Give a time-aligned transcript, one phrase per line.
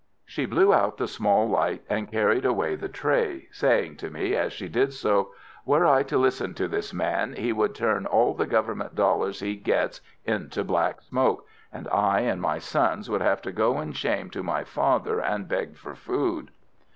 [0.25, 4.51] She blew out the small light and carried away the tray, saying to me as
[4.51, 8.47] she did so: "Were I to listen to this man he would turn all the
[8.47, 13.51] Government dollars he gets into black smoke, and I and my sons would have to
[13.51, 16.49] go in shame to my father and beg for food."